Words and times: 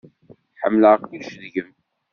Ḥemmleɣ 0.61 0.95
kullec 1.09 1.33
deg-m. 1.41 1.69